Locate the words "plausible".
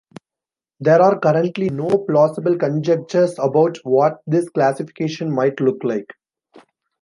2.09-2.57